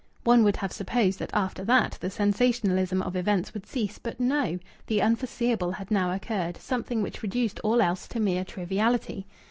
[0.23, 3.99] One would have supposed that after that the sensationalism of events would cease.
[3.99, 4.57] But, no!
[4.87, 9.27] The unforeseeable had now occurred, something which reduced all else to mere triviality.